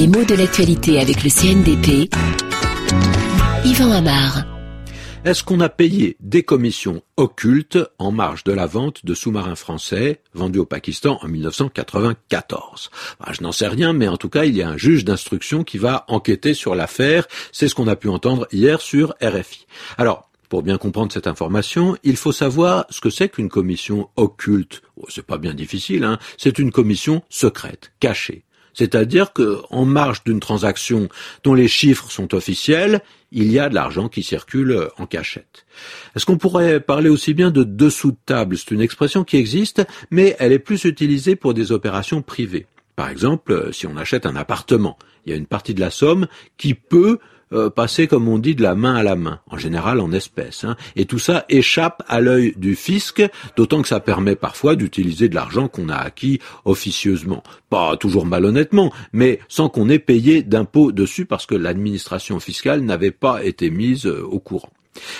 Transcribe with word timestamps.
Les 0.00 0.06
mots 0.06 0.24
de 0.24 0.34
l'actualité 0.34 0.98
avec 0.98 1.22
le 1.24 1.28
CNDP. 1.28 2.08
Yvan 3.66 3.90
Amar. 3.90 4.46
Est-ce 5.26 5.44
qu'on 5.44 5.60
a 5.60 5.68
payé 5.68 6.16
des 6.20 6.42
commissions 6.42 7.02
occultes 7.18 7.78
en 7.98 8.10
marge 8.10 8.42
de 8.44 8.52
la 8.52 8.64
vente 8.64 9.04
de 9.04 9.12
sous-marins 9.12 9.56
français 9.56 10.22
vendus 10.32 10.60
au 10.60 10.64
Pakistan 10.64 11.18
en 11.20 11.28
1994 11.28 12.90
bah, 13.20 13.32
Je 13.32 13.42
n'en 13.42 13.52
sais 13.52 13.68
rien, 13.68 13.92
mais 13.92 14.08
en 14.08 14.16
tout 14.16 14.30
cas, 14.30 14.46
il 14.46 14.56
y 14.56 14.62
a 14.62 14.70
un 14.70 14.78
juge 14.78 15.04
d'instruction 15.04 15.64
qui 15.64 15.76
va 15.76 16.06
enquêter 16.08 16.54
sur 16.54 16.74
l'affaire. 16.74 17.26
C'est 17.52 17.68
ce 17.68 17.74
qu'on 17.74 17.86
a 17.86 17.94
pu 17.94 18.08
entendre 18.08 18.48
hier 18.52 18.80
sur 18.80 19.14
RFI. 19.20 19.66
Alors, 19.98 20.30
pour 20.48 20.62
bien 20.62 20.78
comprendre 20.78 21.12
cette 21.12 21.26
information, 21.26 21.94
il 22.04 22.16
faut 22.16 22.32
savoir 22.32 22.86
ce 22.88 23.02
que 23.02 23.10
c'est 23.10 23.28
qu'une 23.28 23.50
commission 23.50 24.08
occulte. 24.16 24.80
Oh, 24.96 25.04
c'est 25.10 25.26
pas 25.26 25.36
bien 25.36 25.52
difficile, 25.52 26.04
hein 26.04 26.18
c'est 26.38 26.58
une 26.58 26.72
commission 26.72 27.22
secrète, 27.28 27.92
cachée. 28.00 28.46
C'est-à-dire 28.74 29.32
qu'en 29.32 29.84
marge 29.84 30.24
d'une 30.24 30.40
transaction 30.40 31.08
dont 31.44 31.54
les 31.54 31.68
chiffres 31.68 32.10
sont 32.10 32.34
officiels, 32.34 33.00
il 33.32 33.50
y 33.52 33.58
a 33.58 33.68
de 33.68 33.74
l'argent 33.74 34.08
qui 34.08 34.22
circule 34.22 34.88
en 34.98 35.06
cachette. 35.06 35.64
Est-ce 36.16 36.26
qu'on 36.26 36.38
pourrait 36.38 36.80
parler 36.80 37.08
aussi 37.08 37.34
bien 37.34 37.50
de 37.50 37.64
dessous 37.64 38.12
de 38.12 38.16
table? 38.26 38.56
C'est 38.58 38.72
une 38.72 38.80
expression 38.80 39.24
qui 39.24 39.36
existe, 39.36 39.86
mais 40.10 40.36
elle 40.38 40.52
est 40.52 40.58
plus 40.58 40.84
utilisée 40.84 41.36
pour 41.36 41.54
des 41.54 41.72
opérations 41.72 42.22
privées. 42.22 42.66
Par 42.96 43.08
exemple, 43.08 43.70
si 43.72 43.86
on 43.86 43.96
achète 43.96 44.26
un 44.26 44.36
appartement, 44.36 44.98
il 45.24 45.30
y 45.30 45.32
a 45.32 45.38
une 45.38 45.46
partie 45.46 45.74
de 45.74 45.80
la 45.80 45.90
somme 45.90 46.26
qui 46.58 46.74
peut 46.74 47.18
euh, 47.52 47.70
passer, 47.70 48.06
comme 48.06 48.28
on 48.28 48.38
dit, 48.38 48.54
de 48.54 48.62
la 48.62 48.74
main 48.74 48.94
à 48.94 49.02
la 49.02 49.16
main, 49.16 49.40
en 49.50 49.58
général 49.58 50.00
en 50.00 50.12
espèces. 50.12 50.64
Hein. 50.64 50.76
Et 50.96 51.04
tout 51.04 51.18
ça 51.18 51.44
échappe 51.48 52.02
à 52.08 52.20
l'œil 52.20 52.54
du 52.56 52.76
fisc, 52.76 53.22
d'autant 53.56 53.82
que 53.82 53.88
ça 53.88 54.00
permet 54.00 54.36
parfois 54.36 54.76
d'utiliser 54.76 55.28
de 55.28 55.34
l'argent 55.34 55.68
qu'on 55.68 55.88
a 55.88 55.96
acquis 55.96 56.40
officieusement. 56.64 57.42
Pas 57.68 57.96
toujours 57.96 58.26
malhonnêtement, 58.26 58.92
mais 59.12 59.40
sans 59.48 59.68
qu'on 59.68 59.88
ait 59.88 59.98
payé 59.98 60.42
d'impôts 60.42 60.92
dessus 60.92 61.24
parce 61.24 61.46
que 61.46 61.54
l'administration 61.54 62.40
fiscale 62.40 62.82
n'avait 62.82 63.10
pas 63.10 63.44
été 63.44 63.70
mise 63.70 64.06
euh, 64.06 64.22
au 64.22 64.38
courant. 64.38 64.70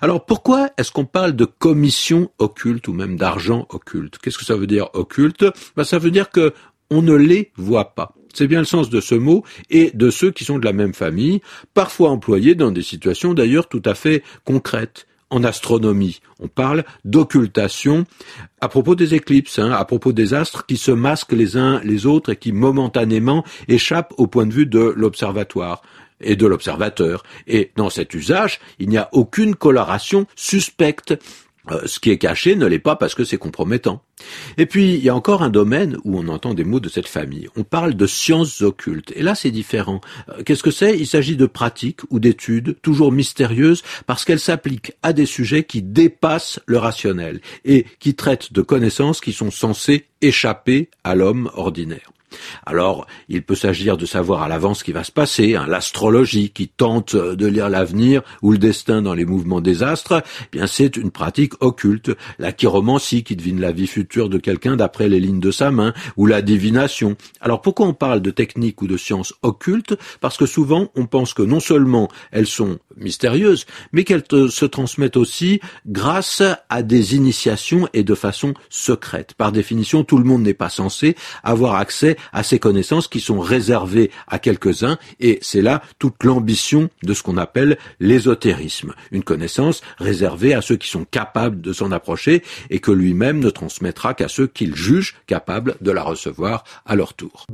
Alors 0.00 0.24
pourquoi 0.24 0.70
est-ce 0.76 0.90
qu'on 0.90 1.04
parle 1.04 1.32
de 1.32 1.44
commission 1.44 2.30
occulte 2.38 2.88
ou 2.88 2.92
même 2.92 3.16
d'argent 3.16 3.66
occulte? 3.70 4.18
Qu'est-ce 4.18 4.38
que 4.38 4.44
ça 4.44 4.56
veut 4.56 4.66
dire 4.66 4.88
occulte? 4.94 5.44
Ben, 5.76 5.84
Ça 5.84 5.98
veut 5.98 6.10
dire 6.10 6.30
que 6.30 6.52
on 6.90 7.00
ne 7.00 7.14
les 7.14 7.52
voit 7.56 7.94
pas. 7.94 8.14
C'est 8.32 8.46
bien 8.46 8.60
le 8.60 8.64
sens 8.64 8.90
de 8.90 9.00
ce 9.00 9.14
mot 9.14 9.44
et 9.70 9.90
de 9.94 10.10
ceux 10.10 10.30
qui 10.30 10.44
sont 10.44 10.58
de 10.58 10.64
la 10.64 10.72
même 10.72 10.94
famille, 10.94 11.40
parfois 11.74 12.10
employés 12.10 12.54
dans 12.54 12.70
des 12.70 12.82
situations 12.82 13.34
d'ailleurs 13.34 13.68
tout 13.68 13.82
à 13.84 13.94
fait 13.94 14.22
concrètes. 14.44 15.06
En 15.30 15.44
astronomie, 15.44 16.20
on 16.40 16.48
parle 16.48 16.84
d'occultation 17.06 18.04
à 18.60 18.68
propos 18.68 18.94
des 18.94 19.14
éclipses, 19.14 19.58
hein, 19.58 19.70
à 19.70 19.86
propos 19.86 20.12
des 20.12 20.34
astres 20.34 20.66
qui 20.66 20.76
se 20.76 20.90
masquent 20.90 21.32
les 21.32 21.56
uns 21.56 21.80
les 21.84 22.04
autres 22.04 22.32
et 22.32 22.36
qui 22.36 22.52
momentanément 22.52 23.42
échappent 23.66 24.12
au 24.18 24.26
point 24.26 24.44
de 24.44 24.52
vue 24.52 24.66
de 24.66 24.92
l'observatoire 24.94 25.80
et 26.20 26.36
de 26.36 26.46
l'observateur. 26.46 27.22
Et 27.46 27.72
dans 27.76 27.88
cet 27.88 28.12
usage, 28.12 28.60
il 28.78 28.90
n'y 28.90 28.98
a 28.98 29.08
aucune 29.12 29.54
coloration 29.54 30.26
suspecte. 30.36 31.14
Euh, 31.70 31.80
ce 31.86 31.98
qui 32.00 32.10
est 32.10 32.18
caché 32.18 32.56
ne 32.56 32.66
l'est 32.66 32.78
pas 32.78 32.96
parce 32.96 33.14
que 33.14 33.24
c'est 33.24 33.38
compromettant. 33.38 34.02
Et 34.58 34.66
puis, 34.66 34.94
il 34.94 35.04
y 35.04 35.08
a 35.08 35.14
encore 35.14 35.42
un 35.42 35.50
domaine 35.50 35.96
où 36.04 36.18
on 36.18 36.28
entend 36.28 36.54
des 36.54 36.64
mots 36.64 36.80
de 36.80 36.88
cette 36.88 37.08
famille. 37.08 37.48
On 37.56 37.64
parle 37.64 37.94
de 37.94 38.06
sciences 38.06 38.62
occultes. 38.62 39.12
Et 39.16 39.22
là, 39.22 39.34
c'est 39.34 39.50
différent. 39.50 40.00
Euh, 40.28 40.42
qu'est-ce 40.44 40.62
que 40.62 40.70
c'est? 40.70 40.98
Il 40.98 41.06
s'agit 41.06 41.36
de 41.36 41.46
pratiques 41.46 42.00
ou 42.10 42.18
d'études 42.18 42.76
toujours 42.82 43.12
mystérieuses 43.12 43.82
parce 44.06 44.24
qu'elles 44.24 44.40
s'appliquent 44.40 44.92
à 45.02 45.12
des 45.12 45.26
sujets 45.26 45.64
qui 45.64 45.82
dépassent 45.82 46.60
le 46.66 46.78
rationnel 46.78 47.40
et 47.64 47.86
qui 47.98 48.14
traitent 48.14 48.52
de 48.52 48.62
connaissances 48.62 49.20
qui 49.20 49.32
sont 49.32 49.50
censées 49.50 50.06
échapper 50.20 50.88
à 51.04 51.14
l'homme 51.14 51.50
ordinaire. 51.54 52.12
Alors, 52.66 53.06
il 53.28 53.42
peut 53.42 53.54
s'agir 53.54 53.96
de 53.96 54.06
savoir 54.06 54.42
à 54.42 54.48
l'avance 54.48 54.80
ce 54.80 54.84
qui 54.84 54.92
va 54.92 55.04
se 55.04 55.12
passer, 55.12 55.56
hein, 55.56 55.66
l'astrologie 55.68 56.50
qui 56.50 56.68
tente 56.68 57.16
de 57.16 57.46
lire 57.46 57.68
l'avenir 57.68 58.22
ou 58.42 58.52
le 58.52 58.58
destin 58.58 59.02
dans 59.02 59.14
les 59.14 59.24
mouvements 59.24 59.60
des 59.60 59.82
astres, 59.82 60.22
eh 60.42 60.48
bien 60.56 60.66
c'est 60.66 60.96
une 60.96 61.10
pratique 61.10 61.54
occulte, 61.60 62.10
la 62.38 62.52
chiromancie 62.52 63.24
qui 63.24 63.36
devine 63.36 63.60
la 63.60 63.72
vie 63.72 63.86
future 63.86 64.28
de 64.28 64.38
quelqu'un 64.38 64.76
d'après 64.76 65.08
les 65.08 65.20
lignes 65.20 65.40
de 65.40 65.50
sa 65.50 65.70
main, 65.70 65.92
ou 66.16 66.26
la 66.26 66.42
divination. 66.42 67.16
Alors 67.40 67.60
pourquoi 67.60 67.86
on 67.86 67.94
parle 67.94 68.20
de 68.20 68.30
techniques 68.30 68.82
ou 68.82 68.86
de 68.86 68.96
sciences 68.96 69.34
occultes 69.42 69.96
Parce 70.20 70.36
que 70.36 70.46
souvent 70.46 70.90
on 70.94 71.06
pense 71.06 71.34
que 71.34 71.42
non 71.42 71.60
seulement 71.60 72.08
elles 72.30 72.46
sont 72.46 72.78
mystérieuses, 72.96 73.66
mais 73.92 74.04
qu'elles 74.04 74.24
se 74.30 74.64
transmettent 74.64 75.16
aussi 75.16 75.60
grâce 75.86 76.42
à 76.68 76.82
des 76.82 77.14
initiations 77.14 77.88
et 77.92 78.04
de 78.04 78.14
façon 78.14 78.54
secrète. 78.68 79.34
Par 79.34 79.52
définition, 79.52 80.04
tout 80.04 80.18
le 80.18 80.24
monde 80.24 80.42
n'est 80.42 80.54
pas 80.54 80.68
censé 80.68 81.16
avoir 81.42 81.76
accès 81.76 82.16
à 82.32 82.42
ces 82.42 82.58
connaissances 82.58 83.08
qui 83.08 83.20
sont 83.20 83.40
réservées 83.40 84.10
à 84.28 84.38
quelques-uns 84.38 84.98
et 85.20 85.38
c'est 85.42 85.62
là 85.62 85.82
toute 85.98 86.24
l'ambition 86.24 86.90
de 87.02 87.14
ce 87.14 87.22
qu'on 87.22 87.36
appelle 87.36 87.78
l'ésotérisme. 88.00 88.94
Une 89.10 89.24
connaissance 89.24 89.82
réservée 89.98 90.54
à 90.54 90.62
ceux 90.62 90.76
qui 90.76 90.88
sont 90.88 91.04
capables 91.04 91.60
de 91.60 91.72
s'en 91.72 91.92
approcher 91.92 92.42
et 92.70 92.80
que 92.80 92.90
lui-même 92.90 93.40
ne 93.40 93.50
transmettra 93.50 94.14
qu'à 94.14 94.28
ceux 94.28 94.46
qu'il 94.46 94.74
juge 94.74 95.16
capables 95.26 95.76
de 95.80 95.90
la 95.90 96.02
recevoir 96.02 96.64
à 96.86 96.96
leur 96.96 97.14
tour. 97.14 97.46